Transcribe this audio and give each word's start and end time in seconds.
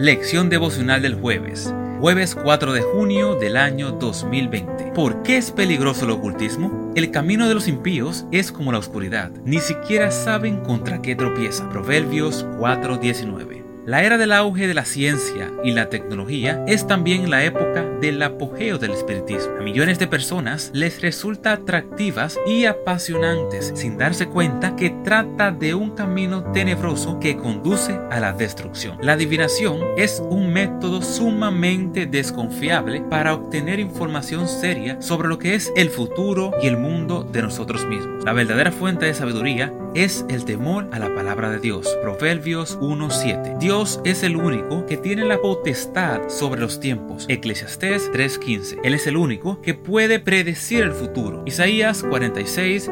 Lección 0.00 0.48
devocional 0.48 1.02
del 1.02 1.16
jueves, 1.16 1.74
jueves 1.98 2.36
4 2.36 2.72
de 2.72 2.82
junio 2.82 3.34
del 3.34 3.56
año 3.56 3.90
2020. 3.90 4.92
¿Por 4.94 5.24
qué 5.24 5.38
es 5.38 5.50
peligroso 5.50 6.04
el 6.04 6.12
ocultismo? 6.12 6.92
El 6.94 7.10
camino 7.10 7.48
de 7.48 7.54
los 7.54 7.66
impíos 7.66 8.24
es 8.30 8.52
como 8.52 8.70
la 8.70 8.78
oscuridad, 8.78 9.32
ni 9.44 9.58
siquiera 9.58 10.12
saben 10.12 10.60
contra 10.60 11.02
qué 11.02 11.16
tropiezan. 11.16 11.68
Proverbios 11.70 12.46
4:19. 12.60 13.64
La 13.86 14.04
era 14.04 14.18
del 14.18 14.30
auge 14.30 14.68
de 14.68 14.74
la 14.74 14.84
ciencia 14.84 15.50
y 15.64 15.72
la 15.72 15.88
tecnología 15.88 16.62
es 16.68 16.86
también 16.86 17.28
la 17.28 17.42
época 17.44 17.84
del 18.00 18.22
apogeo 18.22 18.78
del 18.78 18.92
espiritismo. 18.92 19.56
A 19.58 19.62
millones 19.62 19.98
de 19.98 20.06
personas 20.06 20.70
les 20.72 21.00
resulta 21.00 21.52
atractivas 21.52 22.38
y 22.46 22.64
apasionantes 22.64 23.72
sin 23.74 23.98
darse 23.98 24.28
cuenta 24.28 24.76
que 24.76 24.90
trata 25.04 25.50
de 25.50 25.74
un 25.74 25.90
camino 25.90 26.44
tenebroso 26.52 27.18
que 27.20 27.36
conduce 27.36 27.98
a 28.10 28.20
la 28.20 28.32
destrucción. 28.32 28.98
La 29.00 29.12
adivinación 29.12 29.80
es 29.96 30.22
un 30.28 30.52
método 30.52 31.02
sumamente 31.02 32.06
desconfiable 32.06 33.00
para 33.02 33.34
obtener 33.34 33.80
información 33.80 34.48
seria 34.48 35.00
sobre 35.00 35.28
lo 35.28 35.38
que 35.38 35.54
es 35.54 35.72
el 35.76 35.90
futuro 35.90 36.52
y 36.62 36.66
el 36.66 36.76
mundo 36.76 37.24
de 37.24 37.42
nosotros 37.42 37.86
mismos. 37.86 38.24
La 38.24 38.32
verdadera 38.32 38.72
fuente 38.72 39.06
de 39.06 39.14
sabiduría 39.14 39.72
es 40.04 40.24
el 40.28 40.44
temor 40.44 40.88
a 40.92 41.00
la 41.00 41.12
palabra 41.12 41.50
de 41.50 41.58
Dios. 41.58 41.88
Proverbios 42.02 42.78
1.7. 42.78 43.58
Dios 43.58 44.00
es 44.04 44.22
el 44.22 44.36
único 44.36 44.86
que 44.86 44.96
tiene 44.96 45.24
la 45.24 45.40
potestad 45.40 46.28
sobre 46.28 46.60
los 46.60 46.78
tiempos. 46.78 47.26
Eclesiastés 47.28 48.08
3.15. 48.12 48.78
Él 48.84 48.94
es 48.94 49.08
el 49.08 49.16
único 49.16 49.60
que 49.60 49.74
puede 49.74 50.20
predecir 50.20 50.84
el 50.84 50.92
futuro. 50.92 51.42
Isaías 51.46 52.04
46, 52.04 52.88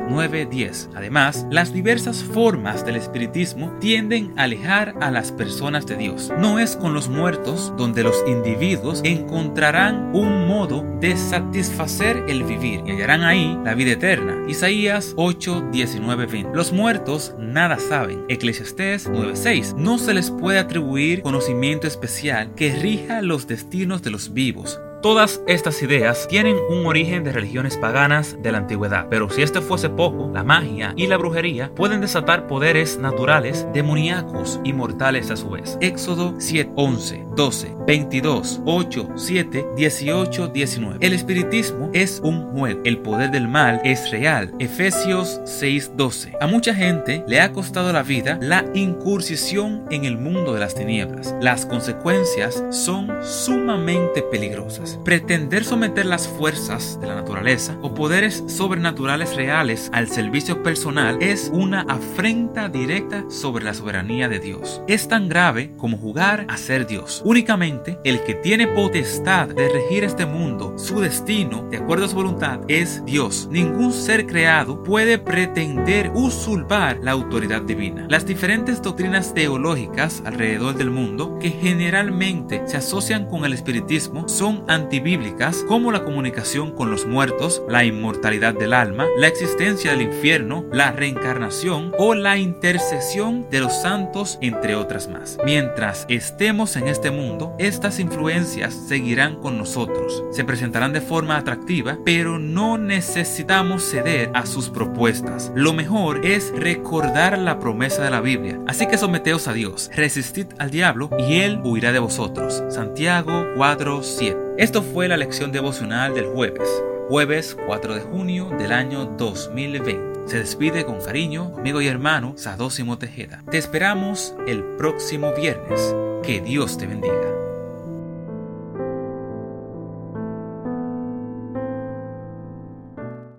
10. 0.50 0.90
Además, 0.96 1.46
las 1.48 1.72
diversas 1.72 2.24
formas 2.24 2.84
del 2.84 2.96
espiritismo 2.96 3.72
tienden 3.78 4.32
a 4.36 4.42
alejar 4.42 4.96
a 5.00 5.12
las 5.12 5.30
personas 5.30 5.86
de 5.86 5.96
Dios. 5.96 6.32
No 6.38 6.58
es 6.58 6.74
con 6.74 6.92
los 6.92 7.08
muertos 7.08 7.72
donde 7.76 8.02
los 8.02 8.16
individuos 8.26 9.00
encontrarán 9.04 10.10
un 10.12 10.48
modo 10.48 10.84
de 11.00 11.16
satisfacer 11.16 12.24
el 12.26 12.42
vivir 12.42 12.82
y 12.84 12.90
hallarán 12.90 13.22
ahí 13.22 13.56
la 13.64 13.74
vida 13.74 13.92
eterna. 13.92 14.42
Isaías 14.48 15.12
8, 15.16 15.68
19, 15.70 16.26
20. 16.26 16.50
Los 16.52 16.72
muertos 16.72 16.95
nada 17.38 17.78
saben. 17.78 18.24
Eclesiastés 18.28 19.08
9:6. 19.08 19.74
No 19.76 19.98
se 19.98 20.14
les 20.14 20.30
puede 20.30 20.58
atribuir 20.58 21.22
conocimiento 21.22 21.86
especial 21.86 22.54
que 22.54 22.74
rija 22.74 23.22
los 23.22 23.46
destinos 23.46 24.02
de 24.02 24.10
los 24.10 24.32
vivos. 24.32 24.80
Todas 25.06 25.40
estas 25.46 25.80
ideas 25.84 26.26
tienen 26.26 26.56
un 26.68 26.84
origen 26.84 27.22
de 27.22 27.30
religiones 27.30 27.76
paganas 27.76 28.42
de 28.42 28.50
la 28.50 28.58
antigüedad, 28.58 29.06
pero 29.08 29.30
si 29.30 29.40
este 29.40 29.60
fuese 29.60 29.88
poco, 29.88 30.32
la 30.34 30.42
magia 30.42 30.94
y 30.96 31.06
la 31.06 31.16
brujería 31.16 31.70
pueden 31.76 32.00
desatar 32.00 32.48
poderes 32.48 32.98
naturales 32.98 33.68
demoníacos 33.72 34.58
y 34.64 34.72
mortales 34.72 35.30
a 35.30 35.36
su 35.36 35.50
vez. 35.50 35.78
Éxodo 35.80 36.34
7, 36.38 36.72
11, 36.74 37.26
12, 37.36 37.76
22, 37.86 38.62
8, 38.64 39.08
7, 39.14 39.66
18, 39.76 40.48
19. 40.48 41.06
El 41.06 41.12
espiritismo 41.12 41.88
es 41.92 42.20
un 42.24 42.42
juego, 42.50 42.80
el 42.82 42.98
poder 42.98 43.30
del 43.30 43.46
mal 43.46 43.80
es 43.84 44.10
real. 44.10 44.52
Efesios 44.58 45.40
6, 45.44 45.92
12. 45.94 46.32
A 46.40 46.48
mucha 46.48 46.74
gente 46.74 47.22
le 47.28 47.40
ha 47.40 47.52
costado 47.52 47.92
la 47.92 48.02
vida 48.02 48.40
la 48.42 48.64
incursión 48.74 49.84
en 49.88 50.04
el 50.04 50.18
mundo 50.18 50.52
de 50.52 50.58
las 50.58 50.74
tinieblas. 50.74 51.32
Las 51.40 51.64
consecuencias 51.64 52.64
son 52.70 53.08
sumamente 53.22 54.22
peligrosas. 54.22 54.95
Pretender 55.04 55.64
someter 55.64 56.06
las 56.06 56.28
fuerzas 56.28 56.98
de 57.00 57.06
la 57.06 57.14
naturaleza 57.14 57.78
o 57.82 57.94
poderes 57.94 58.44
sobrenaturales 58.46 59.36
reales 59.36 59.90
al 59.92 60.08
servicio 60.08 60.62
personal 60.62 61.18
es 61.20 61.50
una 61.52 61.82
afrenta 61.82 62.68
directa 62.68 63.24
sobre 63.28 63.64
la 63.64 63.74
soberanía 63.74 64.28
de 64.28 64.38
Dios. 64.38 64.82
Es 64.88 65.08
tan 65.08 65.28
grave 65.28 65.72
como 65.76 65.98
jugar 65.98 66.46
a 66.48 66.56
ser 66.56 66.86
Dios. 66.86 67.22
Únicamente 67.24 67.98
el 68.04 68.22
que 68.22 68.34
tiene 68.34 68.66
potestad 68.66 69.48
de 69.48 69.68
regir 69.68 70.04
este 70.04 70.26
mundo, 70.26 70.76
su 70.78 71.00
destino, 71.00 71.68
de 71.70 71.78
acuerdo 71.78 72.06
a 72.06 72.08
su 72.08 72.16
voluntad, 72.16 72.60
es 72.68 73.04
Dios. 73.04 73.48
Ningún 73.50 73.92
ser 73.92 74.26
creado 74.26 74.82
puede 74.82 75.18
pretender 75.18 76.10
usurpar 76.14 76.98
la 77.02 77.12
autoridad 77.12 77.62
divina. 77.62 78.06
Las 78.08 78.26
diferentes 78.26 78.82
doctrinas 78.82 79.34
teológicas 79.34 80.22
alrededor 80.24 80.76
del 80.76 80.90
mundo 80.90 81.38
que 81.40 81.50
generalmente 81.50 82.62
se 82.66 82.76
asocian 82.76 83.26
con 83.26 83.44
el 83.44 83.52
espiritismo 83.52 84.28
son 84.28 84.64
antibíblicas 84.86 85.64
como 85.66 85.90
la 85.90 86.04
comunicación 86.04 86.70
con 86.70 86.92
los 86.92 87.06
muertos, 87.06 87.60
la 87.68 87.84
inmortalidad 87.84 88.54
del 88.54 88.72
alma, 88.72 89.06
la 89.18 89.26
existencia 89.26 89.90
del 89.90 90.02
infierno, 90.02 90.64
la 90.70 90.92
reencarnación 90.92 91.92
o 91.98 92.14
la 92.14 92.36
intercesión 92.36 93.50
de 93.50 93.58
los 93.58 93.72
santos, 93.82 94.38
entre 94.40 94.76
otras 94.76 95.08
más. 95.08 95.38
Mientras 95.44 96.06
estemos 96.08 96.76
en 96.76 96.86
este 96.86 97.10
mundo, 97.10 97.52
estas 97.58 97.98
influencias 97.98 98.74
seguirán 98.74 99.40
con 99.40 99.58
nosotros. 99.58 100.22
Se 100.30 100.44
presentarán 100.44 100.92
de 100.92 101.00
forma 101.00 101.36
atractiva, 101.36 101.98
pero 102.04 102.38
no 102.38 102.78
necesitamos 102.78 103.82
ceder 103.82 104.30
a 104.34 104.46
sus 104.46 104.70
propuestas. 104.70 105.50
Lo 105.56 105.72
mejor 105.72 106.24
es 106.24 106.52
recordar 106.56 107.38
la 107.38 107.58
promesa 107.58 108.04
de 108.04 108.10
la 108.10 108.20
Biblia. 108.20 108.60
Así 108.68 108.86
que 108.86 108.98
someteos 108.98 109.48
a 109.48 109.52
Dios, 109.52 109.90
resistid 109.96 110.46
al 110.58 110.70
diablo 110.70 111.10
y 111.18 111.40
él 111.40 111.60
huirá 111.64 111.90
de 111.90 111.98
vosotros. 111.98 112.62
Santiago 112.68 113.46
4:7 113.56 114.45
esto 114.58 114.82
fue 114.82 115.06
la 115.06 115.18
lección 115.18 115.52
devocional 115.52 116.14
del 116.14 116.26
jueves, 116.26 116.82
jueves 117.08 117.56
4 117.66 117.94
de 117.94 118.00
junio 118.00 118.48
del 118.58 118.72
año 118.72 119.04
2020. 119.04 120.28
Se 120.30 120.38
despide 120.38 120.86
con 120.86 120.98
cariño 120.98 121.52
amigo 121.58 121.82
y 121.82 121.88
hermano 121.88 122.34
Sadósimo 122.36 122.96
Tejeda. 122.96 123.44
Te 123.50 123.58
esperamos 123.58 124.34
el 124.46 124.64
próximo 124.78 125.34
viernes. 125.34 125.94
Que 126.22 126.40
Dios 126.40 126.78
te 126.78 126.86
bendiga. 126.86 127.35